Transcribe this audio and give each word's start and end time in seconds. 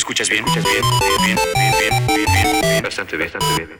¿Escuchas 0.00 0.30
bien? 0.30 0.46
¿Escuchas 0.46 0.64
bien? 0.64 0.82
Bien, 0.98 1.36
bien, 1.36 1.74
bien, 1.78 2.06
bien, 2.08 2.26
bien, 2.32 2.60
bien. 2.62 2.82
Bastante 2.82 3.18
bien, 3.18 3.30
bastante 3.30 3.66
bien. 3.66 3.78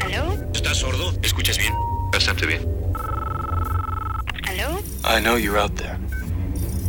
¿Aló? 0.00 0.50
¿Estás 0.54 0.78
sordo? 0.78 1.12
¿Escuchas 1.22 1.58
bien? 1.58 1.74
Bastante 2.10 2.46
bien. 2.46 2.66
¿Aló? 4.48 4.80
I 5.04 5.20
know 5.20 5.36
you're 5.36 5.58
out 5.58 5.76
there. 5.76 5.98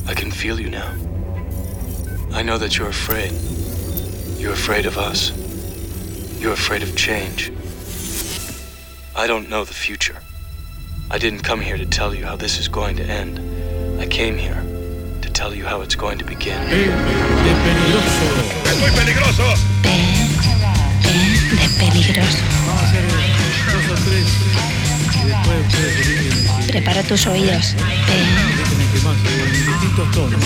I 0.07 0.13
can 0.13 0.31
feel 0.31 0.61
you 0.61 0.69
now. 0.69 0.87
I 2.31 2.41
know 2.41 2.57
that 2.57 2.77
you're 2.77 2.87
afraid. 2.89 3.33
You're 4.39 4.53
afraid 4.53 4.85
of 4.85 4.97
us. 4.97 5.33
You're 6.39 6.53
afraid 6.53 6.83
of 6.83 6.95
change. 6.95 7.51
I 9.13 9.27
don't 9.27 9.49
know 9.49 9.65
the 9.65 9.73
future. 9.73 10.21
I 11.11 11.17
didn't 11.17 11.43
come 11.43 11.59
here 11.59 11.77
to 11.77 11.85
tell 11.85 12.15
you 12.15 12.23
how 12.23 12.37
this 12.37 12.57
is 12.57 12.69
going 12.69 12.95
to 12.95 13.03
end. 13.03 13.41
I 13.99 14.07
came 14.07 14.37
here 14.37 14.55
to 14.55 14.70
tell 15.41 15.55
you 15.55 15.65
how 15.65 15.81
it's 15.81 15.95
going 15.95 16.19
to 16.19 16.25
begin. 16.25 16.59
de 16.69 17.53
peligroso. 17.65 18.25
¡Es 18.69 18.77
muy 18.79 18.91
peligroso! 18.91 19.43
De 21.59 21.67
peligroso. 21.79 22.37
Vamos 22.67 22.83
a 22.83 22.85
hacer 22.85 23.03
dos 23.73 23.85
o 23.89 24.03
tres 24.05 24.27
y 25.15 25.27
después 25.27 25.57
ustedes 25.65 26.07
eliminen. 26.07 26.67
Prepara 26.67 27.01
tus 27.01 27.25
oídos. 27.25 27.75
Distintos 29.65 30.11
tonos. 30.11 30.43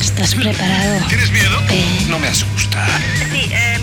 ¿Estás 0.00 0.34
preparado? 0.34 1.06
¿Tienes 1.08 1.30
miedo? 1.30 1.60
No 2.08 2.18
me 2.18 2.26
asusta. 2.26 2.84
Sí, 3.30 3.50
eh, 3.52 3.73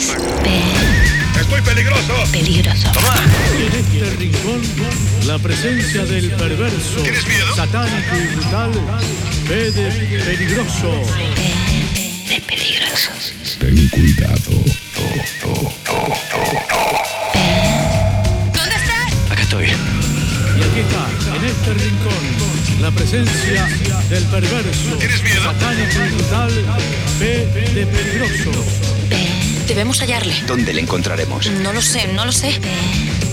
es 0.00 0.06
second 0.06 0.42
P. 0.42 0.48
¡Es 1.40 1.48
muy 1.48 1.60
peligroso! 1.60 2.14
Peligroso. 2.32 2.88
En 3.58 3.72
este 3.72 4.16
rincón, 4.16 4.62
la 5.26 5.38
presencia 5.38 6.04
del 6.04 6.30
perverso, 6.32 7.04
satánico 7.54 8.16
y 8.16 8.34
brutal, 8.34 8.70
P 9.46 9.70
de 9.72 9.90
peligroso. 10.24 11.02
P. 11.14 12.34
De 12.34 12.40
peligroso. 12.40 13.10
Ten 13.58 13.88
cuidado. 13.88 14.64
¿Dónde 18.54 18.76
estás? 18.76 19.30
Acá 19.30 19.42
estoy. 19.42 19.66
Y 19.66 20.62
aquí 20.62 20.80
está, 20.80 21.36
en 21.36 21.44
este 21.44 21.74
rincón, 21.74 22.22
la 22.80 22.90
presencia 22.90 23.68
del 24.08 24.24
perverso, 24.24 24.96
¿Tienes 24.98 25.22
miedo? 25.22 25.44
satánico 25.44 25.98
y 26.06 26.14
brutal, 26.14 26.52
P 27.18 27.24
de 27.74 27.86
peligroso. 27.86 28.50
Debemos 29.70 30.00
hallarle. 30.00 30.34
¿Dónde 30.48 30.74
le 30.74 30.80
encontraremos? 30.80 31.48
No 31.48 31.72
lo 31.72 31.80
sé, 31.80 32.08
no 32.12 32.24
lo 32.24 32.32
sé. 32.32 32.60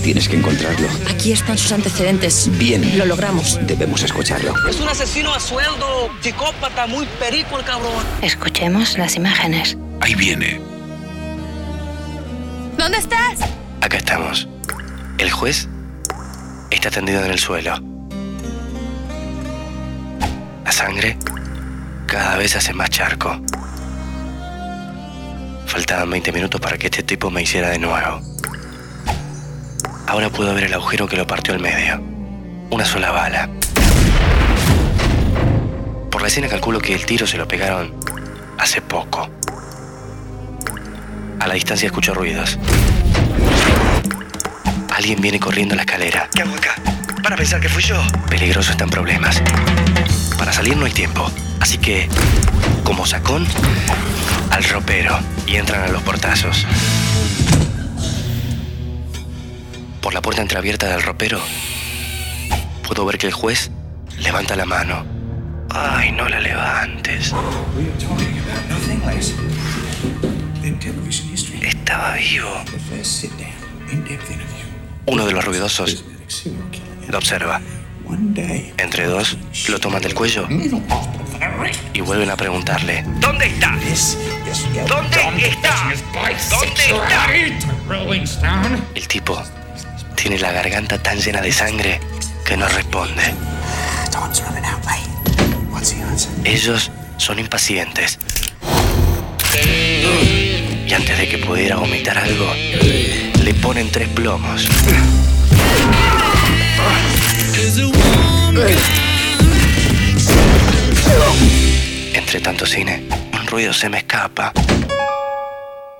Tienes 0.04 0.28
que 0.28 0.36
encontrarlo. 0.36 0.88
Aquí 1.10 1.32
están 1.32 1.58
sus 1.58 1.72
antecedentes. 1.72 2.48
Bien. 2.58 2.96
Lo 2.96 3.06
logramos. 3.06 3.58
Debemos 3.62 4.04
escucharlo. 4.04 4.54
Es 4.70 4.78
un 4.78 4.88
asesino 4.88 5.34
a 5.34 5.40
sueldo, 5.40 6.08
psicópata, 6.20 6.86
muy 6.86 7.06
perico 7.18 7.58
el 7.58 7.64
cabrón. 7.64 8.04
Escuchemos 8.22 8.96
las 8.96 9.16
imágenes. 9.16 9.76
Ahí 10.00 10.14
viene. 10.14 10.60
¿Dónde 12.78 12.98
estás? 12.98 13.40
Acá 13.80 13.96
estamos. 13.96 14.46
El 15.18 15.32
juez 15.32 15.66
está 16.70 16.88
tendido 16.92 17.24
en 17.24 17.32
el 17.32 17.40
suelo. 17.40 17.82
La 20.64 20.70
sangre 20.70 21.18
cada 22.06 22.36
vez 22.36 22.54
hace 22.54 22.72
más 22.74 22.90
charco. 22.90 23.40
Faltaban 25.68 26.08
20 26.08 26.32
minutos 26.32 26.60
para 26.60 26.78
que 26.78 26.86
este 26.86 27.02
tipo 27.02 27.30
me 27.30 27.42
hiciera 27.42 27.68
de 27.68 27.78
nuevo. 27.78 28.22
Ahora 30.06 30.30
puedo 30.30 30.54
ver 30.54 30.64
el 30.64 30.72
agujero 30.72 31.06
que 31.06 31.16
lo 31.16 31.26
partió 31.26 31.52
al 31.52 31.60
medio. 31.60 32.00
Una 32.70 32.86
sola 32.86 33.10
bala. 33.10 33.50
Por 36.10 36.22
la 36.22 36.28
escena 36.28 36.48
calculo 36.48 36.80
que 36.80 36.94
el 36.94 37.04
tiro 37.04 37.26
se 37.26 37.36
lo 37.36 37.46
pegaron 37.46 37.94
hace 38.58 38.80
poco. 38.80 39.28
A 41.38 41.46
la 41.46 41.52
distancia 41.52 41.86
escucho 41.86 42.14
ruidos. 42.14 42.58
Alguien 44.90 45.20
viene 45.20 45.38
corriendo 45.38 45.74
la 45.74 45.82
escalera. 45.82 46.30
¿Qué 46.34 46.42
hago 46.42 46.54
acá? 46.54 46.76
¿Para 47.28 47.36
pensar 47.36 47.60
que 47.60 47.68
fui 47.68 47.82
yo? 47.82 48.00
Peligroso 48.30 48.70
está 48.70 48.84
en 48.84 48.88
problemas. 48.88 49.42
Para 50.38 50.50
salir 50.50 50.74
no 50.78 50.86
hay 50.86 50.92
tiempo. 50.92 51.30
Así 51.60 51.76
que, 51.76 52.08
como 52.84 53.04
sacón, 53.04 53.46
al 54.48 54.64
ropero 54.64 55.18
y 55.46 55.56
entran 55.56 55.82
a 55.82 55.88
los 55.88 56.02
portazos. 56.04 56.66
Por 60.00 60.14
la 60.14 60.22
puerta 60.22 60.40
entreabierta 60.40 60.88
del 60.88 61.02
ropero, 61.02 61.38
puedo 62.86 63.04
ver 63.04 63.18
que 63.18 63.26
el 63.26 63.34
juez 63.34 63.70
levanta 64.20 64.56
la 64.56 64.64
mano. 64.64 65.04
Ay, 65.68 66.12
no 66.12 66.26
la 66.30 66.40
levantes. 66.40 67.34
Estaba 71.60 72.14
vivo. 72.14 72.64
Uno 75.04 75.26
de 75.26 75.32
los 75.34 75.44
ruidosos 75.44 76.04
lo 77.08 77.18
observa. 77.18 77.60
Entre 78.78 79.04
dos, 79.04 79.36
lo 79.68 79.78
toman 79.78 80.00
del 80.00 80.14
cuello 80.14 80.48
y 81.92 82.00
vuelven 82.00 82.30
a 82.30 82.36
preguntarle. 82.36 83.04
¿Dónde 83.20 83.46
está? 83.46 83.76
¿Dónde 84.86 85.48
está? 85.48 85.92
¿Dónde 86.50 86.84
está? 88.22 88.70
El 88.94 89.08
tipo 89.08 89.42
tiene 90.14 90.38
la 90.38 90.52
garganta 90.52 90.98
tan 90.98 91.18
llena 91.18 91.42
de 91.42 91.52
sangre 91.52 92.00
que 92.44 92.56
no 92.56 92.66
responde. 92.68 93.34
Ellos 96.44 96.90
son 97.18 97.38
impacientes. 97.38 98.18
Y 100.86 100.92
antes 100.94 101.18
de 101.18 101.28
que 101.28 101.38
pudiera 101.38 101.76
vomitar 101.76 102.16
algo, 102.16 102.50
le 102.54 103.54
ponen 103.54 103.90
tres 103.90 104.08
plomos. 104.08 104.66
Entre 112.14 112.40
tanto 112.40 112.66
cine, 112.66 113.08
un 113.32 113.46
ruido 113.46 113.72
se 113.72 113.88
me 113.88 113.98
escapa. 113.98 114.52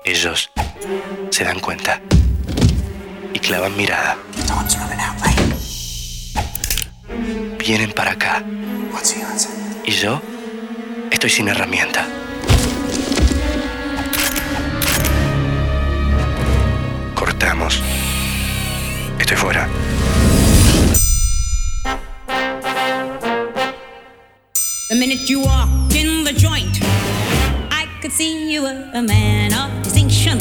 Ellos 0.03 0.51
se 1.29 1.43
dan 1.43 1.59
cuenta 1.59 2.01
y 3.33 3.39
clavan 3.39 3.75
mirada. 3.77 4.17
Vienen 7.57 7.91
para 7.91 8.11
acá. 8.11 8.43
Y 9.85 9.91
yo 9.91 10.21
estoy 11.11 11.29
sin 11.29 11.47
herramienta. 11.47 12.05
Cortamos. 17.15 17.81
Estoy 19.19 19.37
fuera. 19.37 19.67
You 25.29 25.41
walked 25.41 25.93
in 25.95 26.23
the 26.23 26.33
joint, 26.33 26.79
I 27.71 27.87
could 28.01 28.11
see 28.11 28.51
you 28.51 28.63
were 28.63 28.89
a 28.93 29.01
man 29.01 29.53
of 29.53 29.83
distinction, 29.83 30.39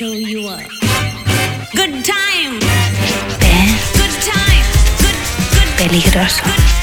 show 0.00 0.12
you 0.12 0.48
a 0.48 0.56
good 1.76 2.02
time. 2.02 2.58
P. 3.38 3.48
Good 3.98 4.14
time. 4.24 4.64
Good, 4.96 5.16
good, 5.52 5.68
Peligroso. 5.76 6.79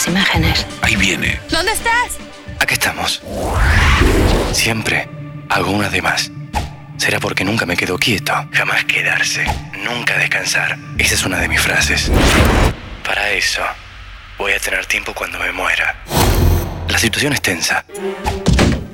Las 0.00 0.08
imágenes. 0.08 0.66
Ahí 0.80 0.96
viene. 0.96 1.38
¿Dónde 1.50 1.72
estás? 1.72 2.16
Acá 2.58 2.72
estamos. 2.72 3.22
Siempre 4.52 5.06
hago 5.50 5.72
una 5.72 5.90
de 5.90 6.00
más. 6.00 6.30
Será 6.96 7.20
porque 7.20 7.44
nunca 7.44 7.66
me 7.66 7.76
quedo 7.76 7.98
quieto. 7.98 8.32
Jamás 8.52 8.84
quedarse. 8.86 9.44
Nunca 9.84 10.16
descansar. 10.16 10.78
Esa 10.96 11.14
es 11.14 11.24
una 11.24 11.38
de 11.38 11.48
mis 11.48 11.60
frases. 11.60 12.10
Para 13.04 13.30
eso, 13.32 13.60
voy 14.38 14.52
a 14.52 14.58
tener 14.58 14.86
tiempo 14.86 15.12
cuando 15.12 15.38
me 15.38 15.52
muera. 15.52 15.96
La 16.88 16.98
situación 16.98 17.34
es 17.34 17.42
tensa. 17.42 17.84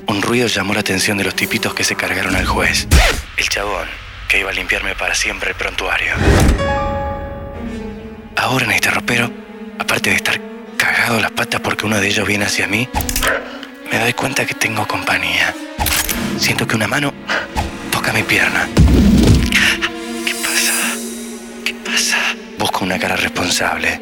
Un 0.07 0.21
ruido 0.21 0.47
llamó 0.47 0.73
la 0.73 0.81
atención 0.81 1.17
de 1.17 1.23
los 1.23 1.35
tipitos 1.35 1.73
que 1.73 1.85
se 1.85 1.95
cargaron 1.95 2.35
al 2.35 2.45
juez. 2.45 2.85
El 3.37 3.47
chabón, 3.47 3.87
que 4.27 4.39
iba 4.39 4.49
a 4.49 4.53
limpiarme 4.53 4.93
para 4.95 5.15
siempre 5.15 5.51
el 5.51 5.55
prontuario. 5.55 6.15
Ahora 8.35 8.65
en 8.65 8.71
este 8.71 8.89
ropero, 8.89 9.31
aparte 9.79 10.09
de 10.09 10.15
estar 10.17 10.56
las 11.05 11.31
patas 11.31 11.61
porque 11.61 11.85
uno 11.85 11.99
de 11.99 12.07
ellos 12.07 12.27
viene 12.27 12.45
hacia 12.45 12.67
mí, 12.67 12.87
me 13.91 13.99
doy 13.99 14.13
cuenta 14.13 14.45
que 14.45 14.53
tengo 14.53 14.85
compañía. 14.85 15.53
Siento 16.37 16.67
que 16.67 16.75
una 16.75 16.87
mano 16.87 17.13
toca 17.91 18.11
mi 18.11 18.23
pierna. 18.23 18.67
¿Qué 20.25 20.33
pasa? 20.35 20.73
¿Qué 21.63 21.73
pasa? 21.75 22.17
Busco 22.59 22.83
una 22.83 22.99
cara 22.99 23.15
responsable. 23.15 24.01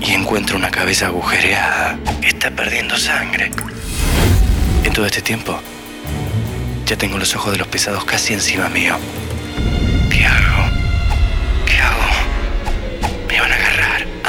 Y 0.00 0.12
encuentro 0.12 0.56
una 0.56 0.70
cabeza 0.70 1.06
agujereada. 1.06 1.98
Está 2.22 2.50
perdiendo 2.50 2.98
sangre. 2.98 3.50
En 4.84 4.92
todo 4.92 5.06
este 5.06 5.22
tiempo, 5.22 5.58
ya 6.84 6.96
tengo 6.96 7.18
los 7.18 7.34
ojos 7.36 7.52
de 7.52 7.58
los 7.58 7.68
pesados 7.68 8.04
casi 8.04 8.34
encima 8.34 8.68
mío. 8.68 8.98
¿Qué? 10.10 10.26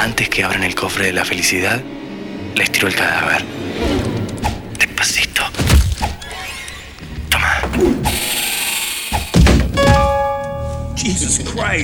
Antes 0.02 0.30
que 0.30 0.44
abran 0.44 0.64
el 0.64 0.74
cofre 0.74 1.06
de 1.06 1.14
la 1.14 1.24
felicidad, 1.24 1.80
les 2.56 2.72
tiro 2.72 2.88
el 2.88 2.96
cadáver. 2.96 3.46
Despacito. 4.80 5.44
Toma. 7.30 7.62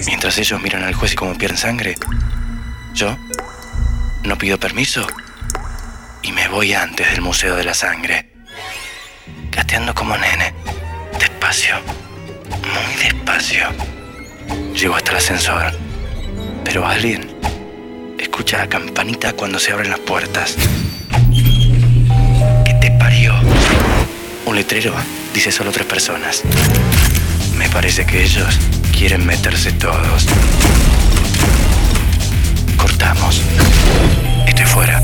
Mientras 0.08 0.36
ellos 0.40 0.60
miran 0.64 0.84
al 0.84 0.96
juez 0.96 1.14
como 1.14 1.38
pierden 1.38 1.60
sangre, 1.60 1.96
yo 2.96 3.16
no 4.24 4.36
pido 4.36 4.60
permiso 4.60 5.06
y 6.24 6.32
me 6.32 6.48
voy 6.48 6.74
antes 6.74 7.12
del 7.12 7.22
Museo 7.22 7.56
de 7.56 7.66
la 7.66 7.76
Sangre. 7.76 8.32
Gateando 9.52 9.94
como 9.94 10.18
nene. 10.18 10.56
Despacio. 11.20 11.76
Muy 12.50 12.96
despacio. 13.00 13.68
Llego 14.74 14.96
hasta 14.96 15.12
el 15.12 15.18
ascensor. 15.18 15.72
Pero 16.64 16.84
alguien 16.84 17.37
escucha 18.38 18.58
la 18.60 18.70
campanita 18.70 19.34
cuando 19.34 19.58
se 19.58 19.72
abren 19.72 19.90
las 19.90 20.00
puertas. 20.00 20.56
¿Qué 22.64 22.74
te 22.76 22.92
parió? 22.92 23.34
Un 24.46 24.56
letrero 24.56 24.94
dice 25.34 25.52
solo 25.52 25.72
tres 25.72 25.88
personas. 25.88 26.44
Me 27.58 27.68
parece 27.68 28.06
que 28.06 28.24
ellos 28.24 28.60
quieren 28.96 29.26
meterse 29.26 29.72
todos. 29.72 30.28
Cortamos. 32.78 33.42
Estoy 34.46 34.66
fuera. 34.66 35.02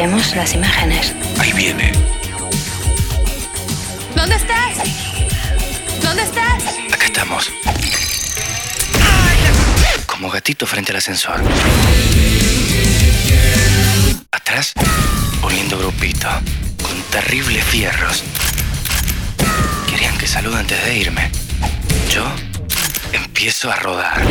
Escuchemos 0.00 0.34
las 0.34 0.54
imágenes. 0.54 1.12
Ahí 1.38 1.52
viene. 1.52 1.92
¿Dónde 4.16 4.34
estás? 4.34 4.78
¿Dónde 6.02 6.22
estás? 6.22 6.62
Acá 6.90 7.04
estamos. 7.04 7.50
Como 10.06 10.30
gatito 10.30 10.66
frente 10.66 10.92
al 10.92 10.96
ascensor. 10.96 11.42
Atrás, 14.30 14.72
uniendo 15.42 15.76
grupito, 15.76 16.30
con 16.82 17.02
terribles 17.10 17.62
fierros. 17.64 18.24
Querían 19.86 20.16
que 20.16 20.26
salude 20.26 20.60
antes 20.60 20.82
de 20.82 20.96
irme. 20.96 21.30
Yo 22.10 22.24
empiezo 23.12 23.70
a 23.70 23.76
rodar. 23.76 24.22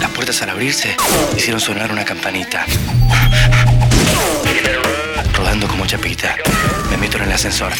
Las 0.00 0.10
puertas 0.12 0.40
al 0.40 0.48
abrirse 0.48 0.96
hicieron 1.36 1.60
sonar 1.60 1.92
una 1.92 2.06
campanita. 2.06 2.64
Ascensor. 7.36 7.70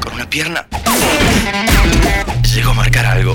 Con 0.00 0.14
una 0.14 0.30
pierna. 0.30 0.64
Llego 2.54 2.70
a 2.70 2.74
marcar 2.74 3.06
algo. 3.06 3.34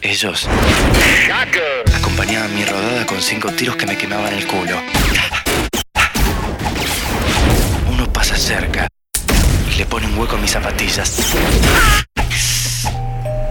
Ellos 0.00 0.48
acompañaban 1.92 2.54
mi 2.54 2.64
rodada 2.64 3.04
con 3.04 3.20
cinco 3.20 3.50
tiros 3.50 3.74
que 3.74 3.86
me 3.86 3.98
quemaban 3.98 4.32
el 4.32 4.46
culo. 4.46 4.80
Uno 7.90 8.12
pasa 8.12 8.36
cerca 8.36 8.86
y 9.72 9.74
le 9.74 9.86
pone 9.86 10.06
un 10.06 10.16
hueco 10.16 10.36
en 10.36 10.42
mis 10.42 10.52
zapatillas. 10.52 11.16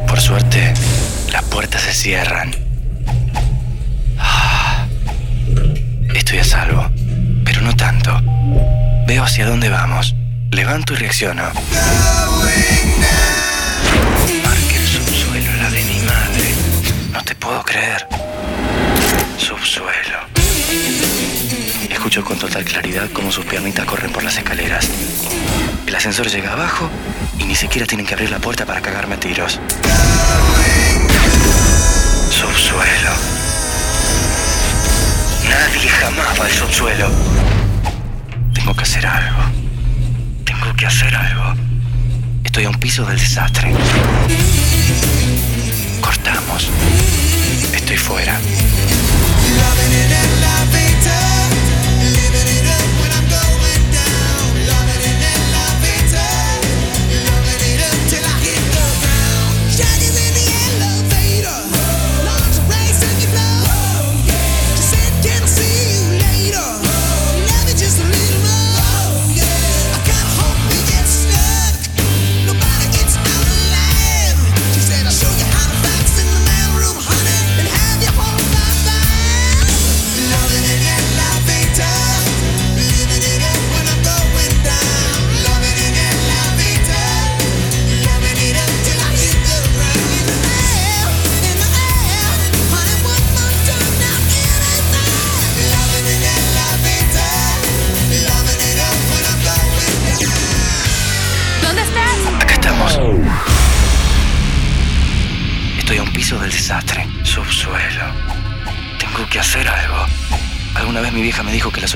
Por 0.08 0.22
suerte, 0.22 0.74
las 1.34 1.44
puertas 1.44 1.82
se 1.82 1.94
cierran. 1.94 2.63
Veo 9.08 9.24
hacia 9.24 9.46
dónde 9.46 9.70
vamos. 9.70 10.16
Levanto 10.52 10.94
y 10.94 10.98
reacciono. 10.98 11.44
Marque 14.44 14.76
el 14.76 14.88
subsuelo, 14.88 15.54
la 15.62 15.70
de 15.70 15.84
mi 15.84 16.00
madre. 16.02 16.54
No 17.12 17.24
te 17.24 17.36
puedo 17.36 17.64
creer. 17.64 18.08
Subsuelo. 19.38 20.20
Escucho 21.90 22.24
con 22.24 22.38
total 22.38 22.64
claridad 22.66 23.10
cómo 23.14 23.32
sus 23.32 23.46
piernitas 23.46 23.86
corren 23.86 24.12
por 24.12 24.24
las 24.24 24.38
escaleras. 24.38 24.90
El 25.86 25.96
ascensor 25.96 26.28
llega 26.28 26.54
abajo 26.54 26.90
y 27.40 27.46
ni 27.46 27.56
siquiera 27.56 27.86
tienen 27.88 28.06
que 28.06 28.14
abrir 28.14 28.30
la 28.30 28.40
puerta 28.40 28.66
para 28.66 28.82
cagarme 28.82 29.16
a 29.16 29.20
tiros. 29.20 29.60
Subsuelo. 32.30 33.12
Nadie 35.50 35.90
jamás 35.90 36.40
va 36.40 36.46
al 36.46 36.52
subsuelo. 36.52 37.53
Tengo 38.64 38.78
que 38.78 38.84
hacer 38.84 39.06
algo. 39.06 39.44
Tengo 40.46 40.74
que 40.78 40.86
hacer 40.86 41.14
algo. 41.14 41.54
Estoy 42.46 42.64
a 42.64 42.70
un 42.70 42.80
piso 42.80 43.04
del 43.04 43.20
desastre. 43.20 43.74
Cortamos. 46.00 46.70
Estoy 47.74 47.98
fuera. 47.98 48.40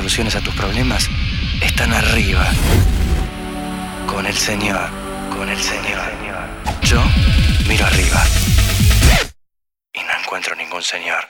Soluciones 0.08 0.38
a 0.38 0.42
tus 0.42 0.56
problemas 0.56 1.10
están 1.60 1.92
arriba. 1.92 2.48
Con 4.06 4.26
el 4.26 4.38
Señor, 4.38 4.90
con 5.36 5.50
el 5.50 5.62
Señor. 5.62 6.02
Yo 6.82 7.04
miro 7.68 7.86
arriba. 7.86 8.24
Y 9.92 10.00
no 10.00 10.24
encuentro 10.24 10.56
ningún 10.56 10.82
Señor. 10.82 11.28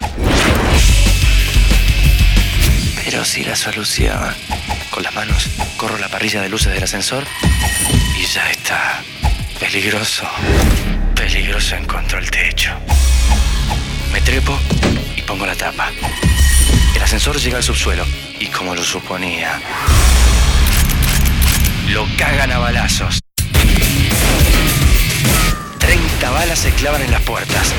Pero 3.04 3.26
sí 3.26 3.44
la 3.46 3.56
solución. 3.56 4.36
Con 4.92 5.02
las 5.02 5.16
manos 5.16 5.50
corro 5.78 5.98
la 5.98 6.10
parrilla 6.10 6.44
de 6.44 6.50
luces 6.50 6.72
del 6.72 6.84
ascensor 6.84 7.26
y 8.16 8.28
ya 8.28 8.48
está. 8.52 9.02
Peligroso. 9.60 10.30
Peligroso 11.16 11.76
encontró 11.78 12.20
el 12.20 12.30
techo. 12.30 12.74
Me 14.14 14.22
trepo 14.22 14.56
y 15.16 15.24
pongo 15.24 15.48
la 15.48 15.56
tapa. 15.56 15.92
El 16.96 17.02
ascensor 17.04 17.38
llega 17.40 17.58
al 17.58 17.64
subsuelo 17.64 18.06
y 18.40 18.48
como 18.48 18.76
lo 18.76 18.84
suponía, 18.84 19.60
lo 21.90 22.06
cagan 22.18 22.52
a 22.52 22.58
balazos. 22.58 23.20
30 25.80 26.30
balas 26.32 26.60
se 26.60 26.72
clavan 26.72 27.02
en 27.02 27.12
las 27.12 27.22
puertas. 27.22 27.74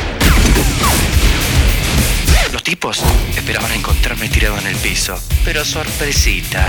Los 2.52 2.62
tipos 2.62 3.02
esperaban 3.36 3.72
encontrarme 3.72 4.28
tirado 4.28 4.58
en 4.58 4.66
el 4.68 4.76
piso. 4.76 5.18
Pero 5.44 5.64
sorpresita. 5.64 6.66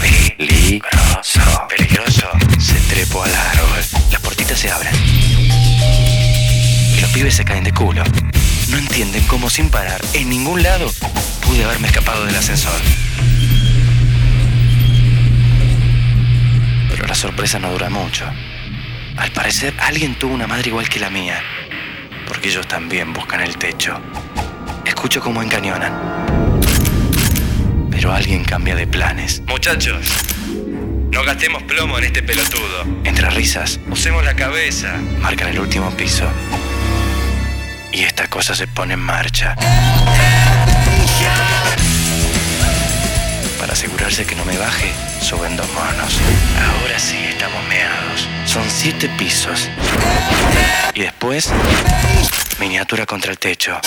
Peligroso. 0.00 1.40
Peligroso. 1.68 2.28
Se 2.58 2.74
trepo 2.94 3.22
al 3.22 3.34
árbol. 3.34 3.84
Las 4.10 4.20
puertitas 4.20 4.58
se 4.58 4.70
abren. 4.70 4.92
Y 6.96 7.00
los 7.00 7.10
pibes 7.10 7.34
se 7.34 7.44
caen 7.44 7.64
de 7.64 7.72
culo. 7.72 8.02
No 8.68 8.78
entienden 8.78 9.24
cómo 9.26 9.48
sin 9.48 9.70
parar, 9.70 10.00
en 10.12 10.28
ningún 10.28 10.62
lado, 10.62 10.92
pude 11.46 11.64
haberme 11.64 11.88
escapado 11.88 12.26
del 12.26 12.34
ascensor. 12.34 12.80
Pero 16.90 17.06
la 17.06 17.14
sorpresa 17.14 17.58
no 17.58 17.70
dura 17.70 17.88
mucho. 17.88 18.26
Al 19.16 19.30
parecer, 19.30 19.74
alguien 19.80 20.14
tuvo 20.16 20.34
una 20.34 20.46
madre 20.46 20.68
igual 20.68 20.88
que 20.88 21.00
la 21.00 21.10
mía. 21.10 21.42
Porque 22.26 22.48
ellos 22.48 22.66
también 22.66 23.12
buscan 23.12 23.40
el 23.40 23.56
techo. 23.56 24.00
Escucho 24.84 25.20
cómo 25.20 25.42
encañonan. 25.42 25.92
Pero 27.90 28.12
alguien 28.12 28.44
cambia 28.44 28.74
de 28.74 28.86
planes. 28.86 29.42
Muchachos, 29.46 30.06
no 31.12 31.22
gastemos 31.24 31.62
plomo 31.62 31.98
en 31.98 32.04
este 32.04 32.22
pelotudo. 32.22 32.84
Entre 33.04 33.30
risas, 33.30 33.80
usemos 33.88 34.24
la 34.24 34.34
cabeza. 34.34 34.96
Marcan 35.20 35.48
el 35.48 35.60
último 35.60 35.90
piso. 35.92 36.28
Y 37.92 38.02
esta 38.02 38.28
cosa 38.28 38.54
se 38.54 38.66
pone 38.66 38.94
en 38.94 39.00
marcha. 39.00 39.56
Asegurarse 43.76 44.24
que 44.24 44.34
no 44.34 44.42
me 44.46 44.56
baje, 44.56 44.90
suben 45.20 45.54
dos 45.54 45.68
monos. 45.74 46.18
Ahora 46.80 46.98
sí 46.98 47.18
estamos 47.28 47.62
meados. 47.68 48.26
Son 48.46 48.64
siete 48.70 49.06
pisos. 49.18 49.68
Y 50.94 51.00
después, 51.00 51.50
miniatura 52.58 53.04
contra 53.04 53.32
el 53.32 53.38
techo. 53.38 53.78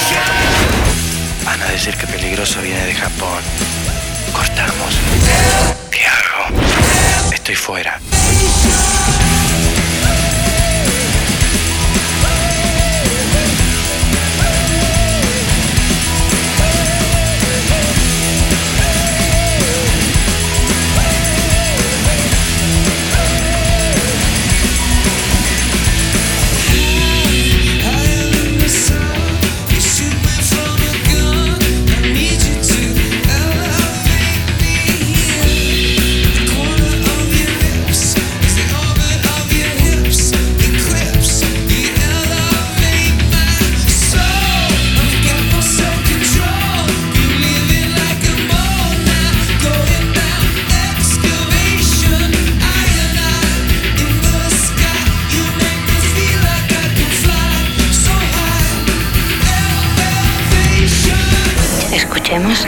Van 1.43 1.59
a 1.63 1.65
decir 1.71 1.95
que 1.95 2.05
peligroso 2.05 2.61
viene 2.61 2.85
de 2.85 2.93
Japón. 2.93 3.41
Cortamos. 4.31 4.93
¿Qué 5.89 6.05
hago? 6.05 7.33
Estoy 7.33 7.55
fuera. 7.55 7.99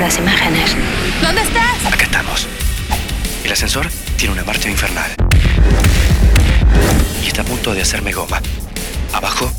Las 0.01 0.17
imágenes. 0.17 0.75
¿Dónde 1.21 1.41
estás? 1.43 1.85
Acá 1.93 2.03
estamos. 2.03 2.47
El 3.43 3.51
ascensor 3.51 3.87
tiene 4.17 4.33
una 4.33 4.43
marcha 4.43 4.67
infernal. 4.67 5.11
Y 7.23 7.27
está 7.27 7.43
a 7.43 7.45
punto 7.45 7.75
de 7.75 7.83
hacerme 7.83 8.11
goma. 8.11 8.41
Abajo, 9.13 9.51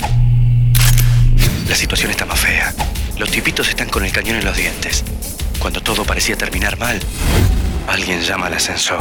la 1.69 1.77
situación 1.77 2.11
está 2.11 2.27
más 2.27 2.41
fea. 2.41 2.75
Los 3.19 3.31
tipitos 3.31 3.69
están 3.69 3.89
con 3.89 4.05
el 4.05 4.11
cañón 4.11 4.37
en 4.37 4.45
los 4.45 4.57
dientes. 4.57 5.05
Cuando 5.61 5.81
todo 5.81 6.05
parecía 6.05 6.37
terminar 6.37 6.77
mal, 6.77 6.99
alguien 7.87 8.21
llama 8.23 8.49
al 8.49 8.55
ascensor. 8.55 9.01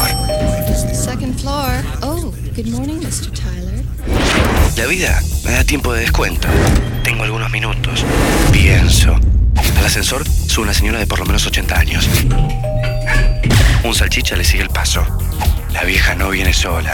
Second 0.94 1.40
floor. 1.40 1.84
Oh, 2.04 2.32
good 2.56 2.68
morning, 2.68 3.00
Mr. 3.00 3.32
Tyler. 3.32 3.84
La 4.78 4.86
vida 4.86 5.20
me 5.44 5.54
da 5.54 5.64
tiempo 5.64 5.92
de 5.92 6.02
descuento. 6.02 6.48
Tengo 7.04 7.24
algunos 7.24 7.50
minutos. 7.50 8.06
Pienso. 8.52 9.20
Al 9.82 9.88
ascensor 9.88 10.24
sube 10.48 10.66
una 10.66 10.76
señora 10.76 11.00
de 11.00 11.08
por 11.08 11.18
lo 11.18 11.26
menos 11.26 11.44
80 11.48 11.80
años. 11.80 12.08
Un 13.84 13.96
salchicha 13.96 14.36
le 14.36 14.44
sigue 14.44 14.62
el 14.62 14.70
paso. 14.70 15.04
La 15.74 15.84
vieja 15.84 16.14
no 16.14 16.30
viene 16.30 16.54
sola. 16.54 16.94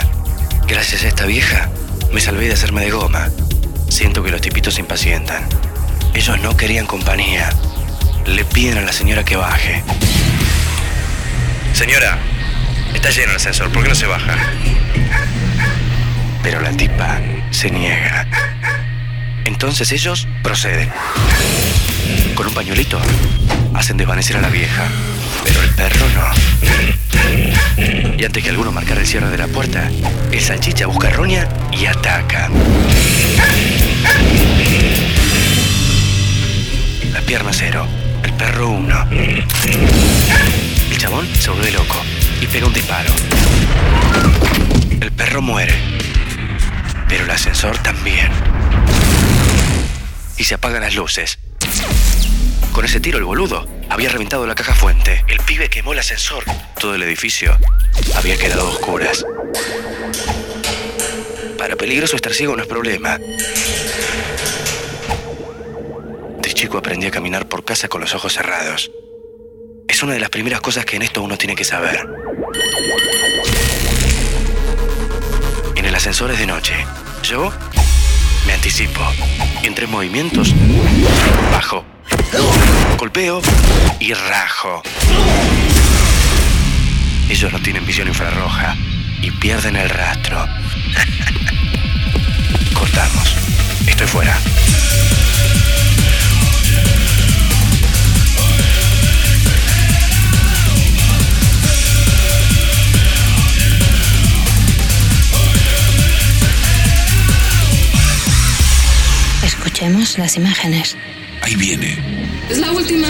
Gracias 0.70 1.04
a 1.04 1.10
esta 1.10 1.26
vieja, 1.26 1.70
me 2.14 2.22
salvé 2.22 2.48
de 2.48 2.54
hacerme 2.54 2.86
de 2.86 2.92
goma. 2.92 3.28
Siento 3.90 4.24
que 4.24 4.32
los 4.32 4.40
tipitos 4.40 4.76
se 4.76 4.80
impacientan. 4.80 5.44
Ellos 6.14 6.40
no 6.40 6.56
querían 6.56 6.86
compañía. 6.86 7.50
Le 8.26 8.46
piden 8.46 8.78
a 8.78 8.84
la 8.84 8.94
señora 8.94 9.26
que 9.26 9.36
baje. 9.36 9.84
Señora, 11.74 12.18
está 12.94 13.10
lleno 13.10 13.32
el 13.32 13.36
ascensor, 13.36 13.70
¿por 13.70 13.84
qué 13.84 13.90
no 13.90 13.96
se 13.96 14.08
baja? 14.08 14.38
Pero 16.42 16.62
la 16.62 16.72
tipa 16.72 17.20
se 17.52 17.70
niega. 17.70 18.26
Entonces 19.58 19.92
ellos 19.92 20.28
proceden. 20.44 20.88
Con 22.36 22.46
un 22.46 22.54
pañuelito 22.54 23.02
hacen 23.74 23.98
desvanecer 23.98 24.38
a 24.38 24.42
la 24.42 24.50
vieja. 24.50 24.88
Pero 25.44 25.64
el 25.64 25.72
perro 25.72 26.06
no. 26.14 26.28
Y 28.20 28.24
antes 28.24 28.44
que 28.44 28.52
alguno 28.52 28.72
marcara 28.72 29.02
el 29.02 29.08
cierre 29.08 29.32
de 29.32 29.38
la 29.40 29.48
puerta, 29.48 29.90
el 30.32 30.42
salchicha 30.42 30.86
busca 30.86 31.10
roña 31.10 31.50
y 31.72 31.88
ataca. 31.88 32.52
La 37.12 37.22
pierna 37.22 37.50
cero, 37.52 37.88
el 38.22 38.34
perro 38.34 38.70
uno. 38.70 39.08
El 39.10 40.98
chabón 41.00 41.28
se 41.34 41.50
vuelve 41.50 41.72
loco 41.72 42.00
y 42.40 42.46
pega 42.46 42.68
un 42.68 42.74
disparo. 42.74 43.10
El 45.02 45.12
perro 45.14 45.42
muere. 45.42 45.74
Pero 47.10 47.24
el 47.24 47.32
ascensor 47.32 47.76
también. 47.80 48.30
Y 50.38 50.44
se 50.44 50.56
apagan 50.56 50.82
las 50.82 50.96
luces. 50.96 51.40
Con 52.72 52.86
ese 52.86 53.00
tiro 53.00 53.18
el 53.18 53.24
boludo 53.24 53.68
había 53.90 54.10
reventado 54.10 54.46
la 54.46 54.56
caja 54.56 54.76
fuente. 54.76 55.24
El 55.28 55.40
pibe 55.40 55.70
quemó 55.70 55.94
el 55.94 56.00
ascensor. 56.00 56.44
Todo 56.80 56.96
el 56.96 57.04
edificio 57.04 57.58
había 58.16 58.38
quedado 58.38 58.68
a 58.68 58.70
oscuras. 58.70 59.26
Para 61.58 61.76
peligroso 61.76 62.16
estar 62.16 62.34
ciego 62.34 62.56
no 62.56 62.62
es 62.62 62.68
problema. 62.68 63.18
De 66.40 66.54
chico 66.54 66.78
aprendí 66.78 67.08
a 67.08 67.12
caminar 67.12 67.48
por 67.48 67.66
casa 67.66 67.88
con 67.88 68.02
los 68.02 68.14
ojos 68.14 68.34
cerrados. 68.34 68.92
Es 69.88 70.04
una 70.04 70.14
de 70.14 70.20
las 70.20 70.30
primeras 70.30 70.62
cosas 70.62 70.86
que 70.86 70.98
en 70.98 71.02
esto 71.02 71.24
uno 71.24 71.38
tiene 71.38 71.56
que 71.56 71.64
saber. 71.64 72.08
En 75.76 75.86
el 75.86 75.96
ascensor 75.96 76.30
es 76.32 76.38
de 76.38 76.46
noche. 76.46 76.76
Yo 77.24 77.52
me 78.48 78.54
anticipo. 78.54 79.02
Y 79.62 79.68
en 79.68 79.76
tres 79.76 79.90
movimientos, 79.90 80.56
bajo, 81.52 81.84
golpeo 82.98 83.42
y 84.00 84.14
rajo. 84.14 84.82
Ellos 87.30 87.52
no 87.52 87.60
tienen 87.60 87.86
visión 87.86 88.08
infrarroja 88.08 88.76
y 89.22 89.32
pierden 89.32 89.76
el 89.76 89.90
rastro. 89.90 90.48
Cortamos. 92.74 93.36
Estoy 93.86 94.08
fuera. 94.08 94.40
Veamos 109.80 110.18
las 110.18 110.36
imágenes. 110.38 110.98
Ahí 111.42 111.56
viene. 111.56 112.00
Es 112.50 112.58
la 112.58 112.72
última. 112.72 113.08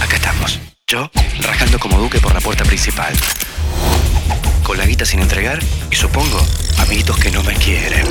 Acá 0.00 0.16
estamos. 0.16 0.58
Yo, 0.86 1.10
rajando 1.42 1.78
como 1.78 1.98
duque 1.98 2.20
por 2.20 2.32
la 2.32 2.40
puerta 2.40 2.64
principal. 2.64 3.12
Con 4.62 4.78
la 4.78 4.86
guita 4.86 5.04
sin 5.04 5.20
entregar 5.20 5.58
y 5.90 5.96
supongo, 5.96 6.40
amiguitos 6.78 7.18
que 7.18 7.30
no 7.30 7.42
me 7.42 7.54
quieren. 7.54 8.06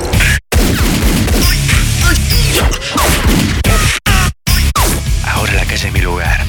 Ahora 5.26 5.54
la 5.54 5.66
calle 5.66 5.88
es 5.88 5.94
mi 5.94 6.02
lugar. 6.02 6.46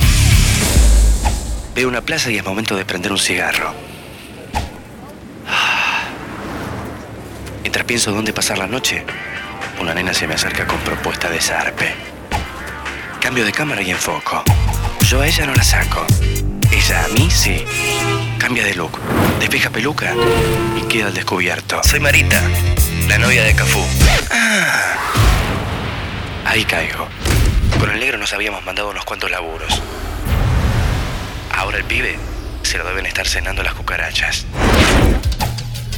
Veo 1.75 1.88
una 1.88 2.02
plaza 2.02 2.31
y 2.31 2.37
es 2.37 2.45
momento 2.45 2.76
de 2.76 2.85
prender 2.85 3.12
un 3.12 3.19
cigarro. 3.19 3.91
Mientras 7.62 7.85
pienso 7.85 8.12
dónde 8.12 8.33
pasar 8.33 8.59
la 8.59 8.66
noche, 8.66 9.04
una 9.81 9.95
nena 9.95 10.12
se 10.12 10.26
me 10.26 10.35
acerca 10.35 10.66
con 10.66 10.78
propuesta 10.81 11.31
de 11.31 11.40
zarpe. 11.40 11.95
Cambio 13.21 13.45
de 13.45 13.52
cámara 13.52 13.83
y 13.83 13.90
enfoco. 13.90 14.42
Yo 15.09 15.21
a 15.21 15.26
ella 15.26 15.47
no 15.47 15.54
la 15.54 15.62
saco. 15.62 16.04
Ella 16.71 17.04
a 17.04 17.09
mí 17.09 17.31
sí. 17.31 17.64
Cambia 18.38 18.64
de 18.64 18.75
look, 18.75 18.99
despeja 19.38 19.71
peluca 19.71 20.12
y 20.76 20.83
queda 20.88 21.07
al 21.07 21.14
descubierto. 21.14 21.81
Soy 21.85 22.00
Marita, 22.00 22.40
la 23.09 23.19
novia 23.19 23.45
de 23.45 23.54
Cafú. 23.54 23.81
Ah. 24.31 24.97
Ahí 26.45 26.64
caigo. 26.64 27.07
Con 27.78 27.90
el 27.90 28.00
negro 28.00 28.19
nos 28.19 28.33
habíamos 28.33 28.64
mandado 28.64 28.90
unos 28.90 29.04
cuantos 29.04 29.31
laburos. 29.31 29.81
Ahora 31.54 31.78
el 31.78 31.85
pibe 31.85 32.19
se 32.62 32.78
lo 32.78 32.85
deben 32.85 33.07
estar 33.07 33.28
cenando 33.28 33.62
las 33.62 33.75
cucarachas. 33.75 34.47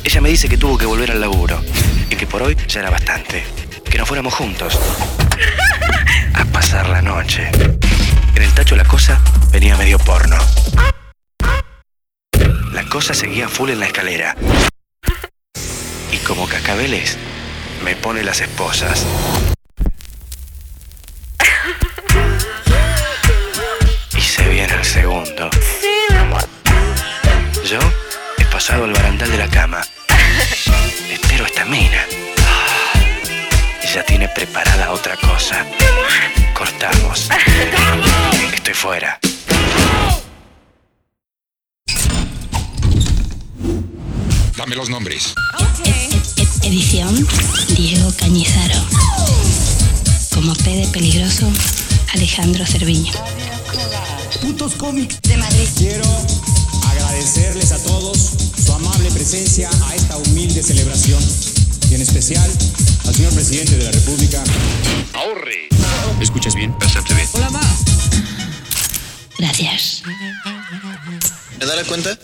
Ella 0.05 0.21
me 0.21 0.29
dice 0.29 0.49
que 0.49 0.59
tuvo 0.59 0.77
que 0.77 0.85
volver 0.85 1.11
al 1.11 1.21
laburo 1.21 1.61
y 2.11 2.15
que 2.15 2.27
por 2.27 2.43
hoy 2.43 2.57
ya 2.69 2.81
era 2.81 2.91
bastante. 2.91 3.43
Que 3.91 3.97
nos 3.97 4.07
fuéramos 4.07 4.35
juntos 4.35 4.79
a 6.35 6.45
pasar 6.47 6.89
la 6.89 7.01
noche. 7.01 7.51
En 8.35 8.43
el 8.43 8.53
tacho 8.53 8.77
la 8.77 8.85
cosa 8.85 9.21
venía 9.51 9.77
medio 9.77 9.99
porno. 9.99 10.37
La 12.73 12.85
cosa 12.85 13.15
seguía 13.15 13.49
full 13.49 13.71
en 13.71 13.81
la 13.81 13.87
escalera. 13.87 14.37
Y 16.13 16.19
como 16.19 16.47
cascabeles, 16.47 17.17
me 17.83 17.97
pone 17.97 18.23
las 18.23 18.41
esposas. 18.41 19.07
Y 24.17 24.21
se 24.21 24.49
viene 24.49 24.75
el 24.75 24.85
segundo. 24.85 25.51
Yo 27.65 27.79
he 28.39 28.45
pasado 28.45 28.85
al 28.85 28.93
barandal 28.93 29.31
de 29.31 29.39
la 29.39 29.49
cama. 29.49 29.81
Tiene 34.25 34.29
preparada 34.35 34.93
otra 34.93 35.17
cosa. 35.17 35.67
Cortamos. 36.55 37.29
Estoy 38.55 38.75
fuera. 38.75 39.19
Dame 44.57 44.77
los 44.77 44.89
nombres. 44.89 45.35
Edición 46.63 47.27
Diego 47.77 48.13
Cañizaro. 48.19 48.81
Como 50.33 50.55
P 50.55 50.71
de 50.71 50.87
peligroso, 50.89 51.51
Alejandro 52.15 52.65
Cerviño. 52.67 53.13
Putos 54.41 54.75
cómics 54.75 55.21
de 55.23 55.37
Madrid. 55.37 55.69
Quiero 55.77 56.05
agradecerles 56.91 57.73
a 57.73 57.83
todos 57.83 58.31
su 58.65 58.73
amable 58.73 59.11
presencia 59.11 59.69
a 59.87 59.95
esta 59.95 60.17
humilde 60.17 60.63
celebración 60.63 61.23
especial 62.05 62.51
al 63.07 63.15
señor 63.15 63.33
presidente 63.33 63.77
de 63.77 63.85
la 63.85 63.91
República. 63.91 64.45
Ahorre. 65.15 65.69
¿Escuchas 66.21 66.55
bien? 66.55 66.77
Bastante 66.79 67.15
bien. 67.15 67.29
Hola, 67.33 67.51
ma. 67.51 67.61
Gracias. 69.39 70.03
¿Me 71.59 71.67
da 71.67 71.77
la 71.77 71.85
cuenta? 71.85 72.17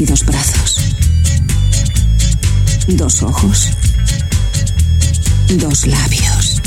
Y 0.00 0.04
dos 0.04 0.24
brazos. 0.24 0.76
Dos 2.88 3.22
ojos. 3.22 3.68
Dos 5.48 5.86
labios. 5.86 6.62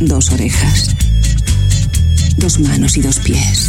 Dos 0.00 0.30
orejas. 0.30 0.88
Dos 2.36 2.58
manos 2.58 2.96
y 2.96 3.00
dos 3.00 3.18
pies. 3.18 3.68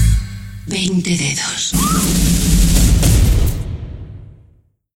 Veinte 0.68 1.18
dedos. 1.18 1.74